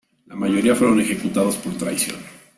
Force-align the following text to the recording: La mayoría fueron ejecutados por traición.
La 0.25 0.35
mayoría 0.35 0.73
fueron 0.73 0.99
ejecutados 0.99 1.57
por 1.57 1.77
traición. 1.77 2.17